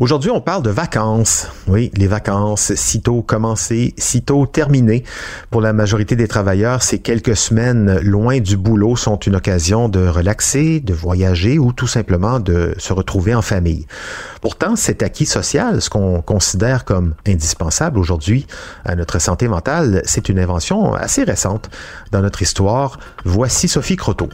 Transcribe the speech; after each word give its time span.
Aujourd'hui, 0.00 0.30
on 0.30 0.40
parle 0.40 0.62
de 0.62 0.70
vacances. 0.70 1.48
Oui, 1.68 1.90
les 1.94 2.06
vacances, 2.06 2.74
sitôt 2.74 3.20
commencées, 3.20 3.92
sitôt 3.98 4.46
terminées. 4.46 5.04
Pour 5.50 5.60
la 5.60 5.74
majorité 5.74 6.16
des 6.16 6.26
travailleurs, 6.26 6.82
ces 6.82 7.00
quelques 7.00 7.36
semaines 7.36 7.98
loin 8.00 8.40
du 8.40 8.56
boulot 8.56 8.96
sont 8.96 9.18
une 9.18 9.36
occasion 9.36 9.90
de 9.90 10.08
relaxer, 10.08 10.80
de 10.80 10.94
voyager 10.94 11.58
ou 11.58 11.74
tout 11.74 11.86
simplement 11.86 12.40
de 12.40 12.74
se 12.78 12.94
retrouver 12.94 13.34
en 13.34 13.42
famille. 13.42 13.86
Pourtant, 14.40 14.74
cet 14.74 15.02
acquis 15.02 15.26
social, 15.26 15.82
ce 15.82 15.90
qu'on 15.90 16.22
considère 16.22 16.86
comme 16.86 17.12
indispensable 17.26 17.98
aujourd'hui 17.98 18.46
à 18.86 18.96
notre 18.96 19.18
santé 19.18 19.48
mentale, 19.48 20.00
c'est 20.06 20.30
une 20.30 20.38
invention 20.38 20.94
assez 20.94 21.24
récente 21.24 21.68
dans 22.10 22.22
notre 22.22 22.40
histoire. 22.40 22.98
Voici 23.26 23.68
Sophie 23.68 23.96
Croteau. 23.96 24.30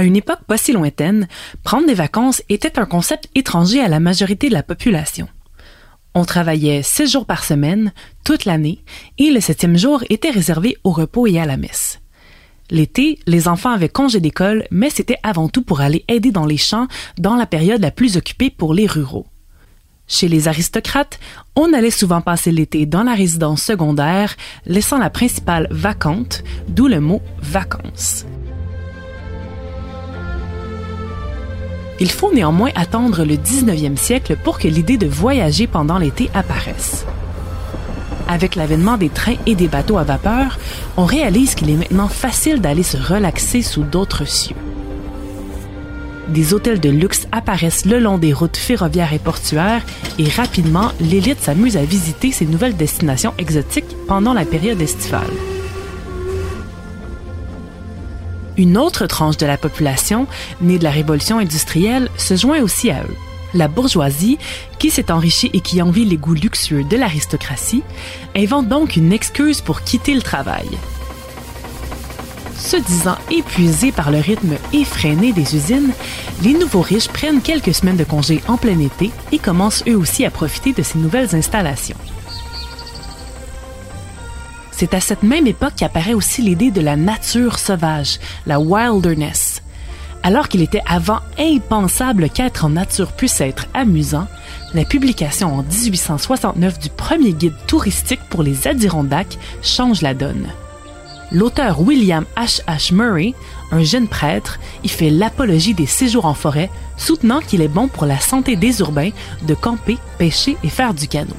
À 0.00 0.04
une 0.04 0.16
époque 0.16 0.44
pas 0.46 0.56
si 0.56 0.72
lointaine, 0.72 1.28
prendre 1.62 1.86
des 1.86 1.92
vacances 1.92 2.42
était 2.48 2.78
un 2.78 2.86
concept 2.86 3.28
étranger 3.34 3.82
à 3.82 3.88
la 3.88 4.00
majorité 4.00 4.48
de 4.48 4.54
la 4.54 4.62
population. 4.62 5.28
On 6.14 6.24
travaillait 6.24 6.82
six 6.82 7.06
jours 7.06 7.26
par 7.26 7.44
semaine, 7.44 7.92
toute 8.24 8.46
l'année, 8.46 8.82
et 9.18 9.30
le 9.30 9.40
septième 9.40 9.76
jour 9.76 10.02
était 10.08 10.30
réservé 10.30 10.78
au 10.84 10.90
repos 10.90 11.26
et 11.26 11.38
à 11.38 11.44
la 11.44 11.58
messe. 11.58 12.00
L'été, 12.70 13.18
les 13.26 13.46
enfants 13.46 13.72
avaient 13.72 13.90
congé 13.90 14.20
d'école, 14.20 14.66
mais 14.70 14.88
c'était 14.88 15.18
avant 15.22 15.50
tout 15.50 15.60
pour 15.60 15.82
aller 15.82 16.06
aider 16.08 16.30
dans 16.30 16.46
les 16.46 16.56
champs 16.56 16.88
dans 17.18 17.36
la 17.36 17.44
période 17.44 17.82
la 17.82 17.90
plus 17.90 18.16
occupée 18.16 18.48
pour 18.48 18.72
les 18.72 18.86
ruraux. 18.86 19.26
Chez 20.08 20.28
les 20.28 20.48
aristocrates, 20.48 21.20
on 21.56 21.74
allait 21.74 21.90
souvent 21.90 22.22
passer 22.22 22.52
l'été 22.52 22.86
dans 22.86 23.02
la 23.02 23.14
résidence 23.14 23.62
secondaire, 23.62 24.34
laissant 24.64 24.96
la 24.96 25.10
principale 25.10 25.68
vacante, 25.70 26.42
d'où 26.68 26.88
le 26.88 27.00
mot 27.00 27.20
vacances. 27.42 28.24
Il 32.00 32.10
faut 32.10 32.32
néanmoins 32.32 32.70
attendre 32.74 33.24
le 33.24 33.34
19e 33.34 33.96
siècle 33.96 34.36
pour 34.42 34.58
que 34.58 34.68
l'idée 34.68 34.96
de 34.96 35.06
voyager 35.06 35.66
pendant 35.66 35.98
l'été 35.98 36.30
apparaisse. 36.32 37.04
Avec 38.26 38.54
l'avènement 38.54 38.96
des 38.96 39.10
trains 39.10 39.36
et 39.44 39.54
des 39.54 39.68
bateaux 39.68 39.98
à 39.98 40.04
vapeur, 40.04 40.58
on 40.96 41.04
réalise 41.04 41.54
qu'il 41.54 41.68
est 41.68 41.76
maintenant 41.76 42.08
facile 42.08 42.62
d'aller 42.62 42.82
se 42.82 42.96
relaxer 42.96 43.60
sous 43.60 43.82
d'autres 43.82 44.24
cieux. 44.24 44.56
Des 46.28 46.54
hôtels 46.54 46.80
de 46.80 46.88
luxe 46.88 47.26
apparaissent 47.32 47.84
le 47.84 47.98
long 47.98 48.16
des 48.16 48.32
routes 48.32 48.56
ferroviaires 48.56 49.12
et 49.12 49.18
portuaires 49.18 49.82
et 50.18 50.28
rapidement, 50.28 50.92
l'élite 51.00 51.42
s'amuse 51.42 51.76
à 51.76 51.84
visiter 51.84 52.30
ces 52.30 52.46
nouvelles 52.46 52.76
destinations 52.76 53.34
exotiques 53.36 53.96
pendant 54.06 54.32
la 54.32 54.44
période 54.44 54.80
estivale. 54.80 55.26
Une 58.60 58.76
autre 58.76 59.06
tranche 59.06 59.38
de 59.38 59.46
la 59.46 59.56
population, 59.56 60.26
née 60.60 60.78
de 60.78 60.84
la 60.84 60.90
révolution 60.90 61.38
industrielle, 61.38 62.10
se 62.18 62.36
joint 62.36 62.60
aussi 62.60 62.90
à 62.90 63.04
eux. 63.04 63.16
La 63.54 63.68
bourgeoisie, 63.68 64.36
qui 64.78 64.90
s'est 64.90 65.10
enrichie 65.10 65.48
et 65.54 65.62
qui 65.62 65.80
envie 65.80 66.04
les 66.04 66.18
goûts 66.18 66.34
luxueux 66.34 66.84
de 66.84 66.98
l'aristocratie, 66.98 67.82
invente 68.36 68.68
donc 68.68 68.96
une 68.96 69.14
excuse 69.14 69.62
pour 69.62 69.80
quitter 69.80 70.12
le 70.12 70.20
travail. 70.20 70.68
Se 72.58 72.76
disant 72.76 73.16
épuisés 73.30 73.92
par 73.92 74.10
le 74.10 74.18
rythme 74.18 74.56
effréné 74.74 75.32
des 75.32 75.56
usines, 75.56 75.94
les 76.42 76.52
nouveaux 76.52 76.82
riches 76.82 77.08
prennent 77.08 77.40
quelques 77.40 77.72
semaines 77.72 77.96
de 77.96 78.04
congé 78.04 78.42
en 78.46 78.58
plein 78.58 78.78
été 78.78 79.10
et 79.32 79.38
commencent 79.38 79.84
eux 79.88 79.96
aussi 79.96 80.26
à 80.26 80.30
profiter 80.30 80.74
de 80.74 80.82
ces 80.82 80.98
nouvelles 80.98 81.34
installations. 81.34 81.96
C'est 84.80 84.94
à 84.94 85.00
cette 85.00 85.22
même 85.22 85.46
époque 85.46 85.74
qu'apparaît 85.76 86.14
aussi 86.14 86.40
l'idée 86.40 86.70
de 86.70 86.80
la 86.80 86.96
nature 86.96 87.58
sauvage, 87.58 88.18
la 88.46 88.58
wilderness. 88.58 89.60
Alors 90.22 90.48
qu'il 90.48 90.62
était 90.62 90.80
avant 90.86 91.20
impensable 91.38 92.30
qu'être 92.30 92.64
en 92.64 92.70
nature 92.70 93.12
puisse 93.12 93.42
être 93.42 93.66
amusant, 93.74 94.26
la 94.72 94.86
publication 94.86 95.54
en 95.54 95.62
1869 95.62 96.78
du 96.78 96.88
premier 96.88 97.34
guide 97.34 97.52
touristique 97.66 98.22
pour 98.30 98.42
les 98.42 98.66
Adirondacks 98.66 99.36
change 99.60 100.00
la 100.00 100.14
donne. 100.14 100.48
L'auteur 101.30 101.82
William 101.82 102.24
H. 102.38 102.64
H. 102.64 102.94
Murray, 102.94 103.34
un 103.72 103.82
jeune 103.82 104.08
prêtre, 104.08 104.58
y 104.82 104.88
fait 104.88 105.10
l'apologie 105.10 105.74
des 105.74 105.84
séjours 105.84 106.24
en 106.24 106.32
forêt, 106.32 106.70
soutenant 106.96 107.40
qu'il 107.40 107.60
est 107.60 107.68
bon 107.68 107.86
pour 107.86 108.06
la 108.06 108.18
santé 108.18 108.56
des 108.56 108.80
urbains 108.80 109.10
de 109.46 109.52
camper, 109.52 109.98
pêcher 110.16 110.56
et 110.64 110.70
faire 110.70 110.94
du 110.94 111.06
canot. 111.06 111.36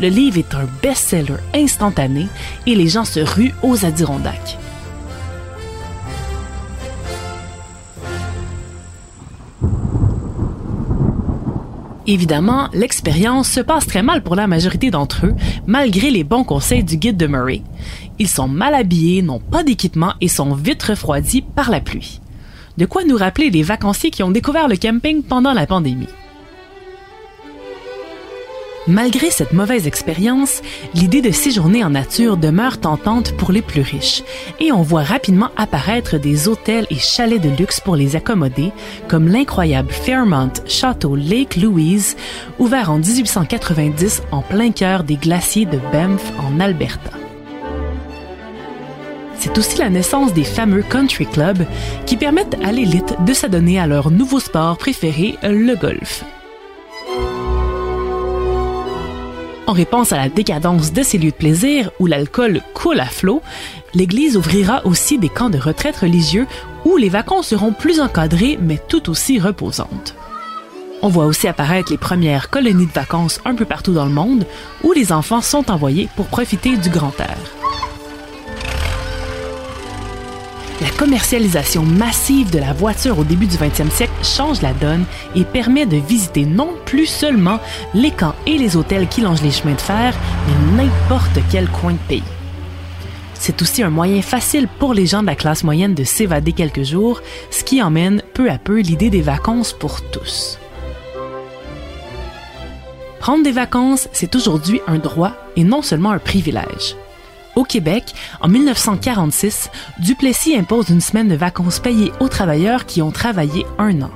Le 0.00 0.08
livre 0.08 0.38
est 0.38 0.54
un 0.54 0.66
best-seller 0.82 1.36
instantané 1.54 2.26
et 2.66 2.74
les 2.74 2.88
gens 2.88 3.04
se 3.04 3.20
ruent 3.20 3.52
aux 3.62 3.84
Adirondacks. 3.84 4.56
Évidemment, 12.06 12.68
l'expérience 12.72 13.50
se 13.50 13.60
passe 13.60 13.86
très 13.86 14.02
mal 14.02 14.22
pour 14.22 14.36
la 14.36 14.46
majorité 14.46 14.90
d'entre 14.90 15.26
eux, 15.26 15.34
malgré 15.66 16.10
les 16.10 16.24
bons 16.24 16.44
conseils 16.44 16.82
du 16.82 16.96
guide 16.96 17.18
de 17.18 17.26
Murray. 17.26 17.62
Ils 18.18 18.26
sont 18.26 18.48
mal 18.48 18.74
habillés, 18.74 19.20
n'ont 19.20 19.38
pas 19.38 19.62
d'équipement 19.62 20.14
et 20.22 20.28
sont 20.28 20.54
vite 20.54 20.82
refroidis 20.82 21.42
par 21.42 21.70
la 21.70 21.80
pluie. 21.80 22.20
De 22.78 22.86
quoi 22.86 23.04
nous 23.04 23.18
rappeler 23.18 23.50
les 23.50 23.62
vacanciers 23.62 24.10
qui 24.10 24.22
ont 24.22 24.30
découvert 24.30 24.66
le 24.66 24.76
camping 24.76 25.22
pendant 25.22 25.52
la 25.52 25.66
pandémie? 25.66 26.08
Malgré 28.90 29.30
cette 29.30 29.52
mauvaise 29.52 29.86
expérience, 29.86 30.62
l'idée 30.94 31.22
de 31.22 31.30
séjourner 31.30 31.84
en 31.84 31.90
nature 31.90 32.36
demeure 32.36 32.80
tentante 32.80 33.36
pour 33.36 33.52
les 33.52 33.62
plus 33.62 33.82
riches 33.82 34.24
et 34.58 34.72
on 34.72 34.82
voit 34.82 35.04
rapidement 35.04 35.50
apparaître 35.56 36.18
des 36.18 36.48
hôtels 36.48 36.88
et 36.90 36.98
chalets 36.98 37.40
de 37.40 37.50
luxe 37.50 37.78
pour 37.78 37.94
les 37.94 38.16
accommoder, 38.16 38.72
comme 39.06 39.28
l'incroyable 39.28 39.92
Fairmont 39.92 40.50
Château 40.66 41.14
Lake 41.14 41.54
Louise, 41.54 42.16
ouvert 42.58 42.90
en 42.90 42.98
1890 42.98 44.24
en 44.32 44.42
plein 44.42 44.72
cœur 44.72 45.04
des 45.04 45.16
glaciers 45.16 45.66
de 45.66 45.78
Banff 45.92 46.32
en 46.40 46.58
Alberta. 46.58 47.12
C'est 49.38 49.56
aussi 49.56 49.78
la 49.78 49.88
naissance 49.88 50.34
des 50.34 50.42
fameux 50.42 50.82
country 50.82 51.26
clubs 51.26 51.64
qui 52.06 52.16
permettent 52.16 52.58
à 52.64 52.72
l'élite 52.72 53.14
de 53.24 53.34
s'adonner 53.34 53.78
à 53.78 53.86
leur 53.86 54.10
nouveau 54.10 54.40
sport 54.40 54.78
préféré, 54.78 55.36
le 55.44 55.76
golf. 55.76 56.24
En 59.70 59.72
réponse 59.72 60.10
à 60.12 60.16
la 60.16 60.28
décadence 60.28 60.92
de 60.92 61.04
ces 61.04 61.16
lieux 61.16 61.30
de 61.30 61.36
plaisir 61.36 61.92
où 62.00 62.06
l'alcool 62.06 62.60
coule 62.74 62.98
à 62.98 63.06
flot, 63.06 63.40
l'Église 63.94 64.36
ouvrira 64.36 64.84
aussi 64.84 65.16
des 65.16 65.28
camps 65.28 65.48
de 65.48 65.58
retraite 65.58 65.98
religieux 65.98 66.48
où 66.84 66.96
les 66.96 67.08
vacances 67.08 67.46
seront 67.46 67.72
plus 67.72 68.00
encadrées 68.00 68.58
mais 68.60 68.80
tout 68.88 69.08
aussi 69.08 69.38
reposantes. 69.38 70.16
On 71.02 71.08
voit 71.08 71.26
aussi 71.26 71.46
apparaître 71.46 71.92
les 71.92 71.98
premières 71.98 72.50
colonies 72.50 72.86
de 72.86 72.92
vacances 72.92 73.40
un 73.44 73.54
peu 73.54 73.64
partout 73.64 73.92
dans 73.92 74.06
le 74.06 74.10
monde 74.10 74.44
où 74.82 74.90
les 74.90 75.12
enfants 75.12 75.40
sont 75.40 75.70
envoyés 75.70 76.08
pour 76.16 76.26
profiter 76.26 76.76
du 76.76 76.90
grand 76.90 77.14
air. 77.20 77.59
La 80.80 80.88
commercialisation 80.88 81.82
massive 81.82 82.50
de 82.50 82.58
la 82.58 82.72
voiture 82.72 83.18
au 83.18 83.24
début 83.24 83.46
du 83.46 83.56
20e 83.56 83.90
siècle 83.90 84.12
change 84.22 84.62
la 84.62 84.72
donne 84.72 85.04
et 85.34 85.44
permet 85.44 85.84
de 85.84 85.98
visiter 85.98 86.46
non 86.46 86.70
plus 86.86 87.04
seulement 87.04 87.60
les 87.92 88.10
camps 88.10 88.34
et 88.46 88.56
les 88.56 88.76
hôtels 88.76 89.06
qui 89.06 89.20
longent 89.20 89.42
les 89.42 89.50
chemins 89.50 89.74
de 89.74 89.80
fer, 89.80 90.14
mais 90.46 90.84
n'importe 90.84 91.38
quel 91.50 91.68
coin 91.68 91.92
de 91.92 91.98
pays. 92.08 92.22
C'est 93.34 93.60
aussi 93.60 93.82
un 93.82 93.90
moyen 93.90 94.22
facile 94.22 94.68
pour 94.78 94.94
les 94.94 95.06
gens 95.06 95.20
de 95.20 95.26
la 95.26 95.34
classe 95.34 95.64
moyenne 95.64 95.94
de 95.94 96.04
s'évader 96.04 96.52
quelques 96.52 96.84
jours, 96.84 97.20
ce 97.50 97.62
qui 97.62 97.82
emmène 97.82 98.22
peu 98.32 98.50
à 98.50 98.56
peu 98.56 98.80
l'idée 98.80 99.10
des 99.10 99.22
vacances 99.22 99.74
pour 99.74 100.00
tous. 100.10 100.58
Prendre 103.18 103.44
des 103.44 103.52
vacances, 103.52 104.08
c'est 104.12 104.34
aujourd'hui 104.34 104.80
un 104.86 104.96
droit 104.96 105.32
et 105.56 105.64
non 105.64 105.82
seulement 105.82 106.10
un 106.10 106.18
privilège. 106.18 106.96
Au 107.56 107.64
Québec, 107.64 108.14
en 108.40 108.48
1946, 108.48 109.70
Duplessis 109.98 110.56
impose 110.56 110.88
une 110.90 111.00
semaine 111.00 111.28
de 111.28 111.34
vacances 111.34 111.80
payées 111.80 112.12
aux 112.20 112.28
travailleurs 112.28 112.86
qui 112.86 113.02
ont 113.02 113.10
travaillé 113.10 113.66
un 113.78 114.02
an. 114.02 114.10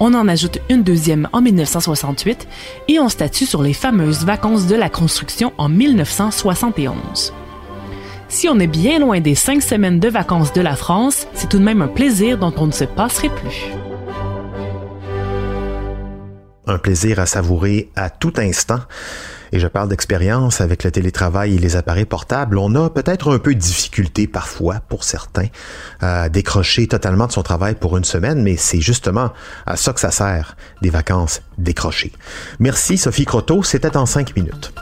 On 0.00 0.14
en 0.14 0.28
ajoute 0.28 0.58
une 0.70 0.82
deuxième 0.82 1.28
en 1.32 1.40
1968 1.40 2.46
et 2.88 3.00
on 3.00 3.08
statue 3.08 3.46
sur 3.46 3.62
les 3.62 3.72
fameuses 3.72 4.24
vacances 4.24 4.66
de 4.66 4.76
la 4.76 4.88
construction 4.88 5.52
en 5.58 5.68
1971. 5.68 7.32
Si 8.28 8.48
on 8.48 8.58
est 8.58 8.66
bien 8.66 8.98
loin 8.98 9.20
des 9.20 9.34
cinq 9.34 9.62
semaines 9.62 10.00
de 10.00 10.08
vacances 10.08 10.52
de 10.52 10.60
la 10.60 10.76
France, 10.76 11.26
c'est 11.34 11.48
tout 11.48 11.58
de 11.58 11.64
même 11.64 11.82
un 11.82 11.88
plaisir 11.88 12.38
dont 12.38 12.52
on 12.58 12.66
ne 12.66 12.72
se 12.72 12.84
passerait 12.84 13.30
plus. 13.30 13.87
Un 16.68 16.76
plaisir 16.76 17.18
à 17.18 17.24
savourer 17.24 17.90
à 17.96 18.10
tout 18.10 18.34
instant. 18.36 18.80
Et 19.52 19.58
je 19.58 19.66
parle 19.66 19.88
d'expérience 19.88 20.60
avec 20.60 20.84
le 20.84 20.90
télétravail 20.90 21.54
et 21.54 21.58
les 21.58 21.76
appareils 21.76 22.04
portables. 22.04 22.58
On 22.58 22.74
a 22.74 22.90
peut-être 22.90 23.32
un 23.34 23.38
peu 23.38 23.54
de 23.54 23.58
difficulté 23.58 24.26
parfois, 24.26 24.80
pour 24.86 25.02
certains, 25.02 25.46
à 26.00 26.28
décrocher 26.28 26.86
totalement 26.86 27.26
de 27.26 27.32
son 27.32 27.42
travail 27.42 27.74
pour 27.74 27.96
une 27.96 28.04
semaine, 28.04 28.42
mais 28.42 28.58
c'est 28.58 28.82
justement 28.82 29.32
à 29.64 29.76
ça 29.76 29.94
que 29.94 30.00
ça 30.00 30.10
sert, 30.10 30.58
des 30.82 30.90
vacances 30.90 31.40
décrochées. 31.56 32.12
Merci 32.58 32.98
Sophie 32.98 33.24
Croteau, 33.24 33.62
c'était 33.62 33.96
en 33.96 34.04
cinq 34.04 34.36
minutes. 34.36 34.74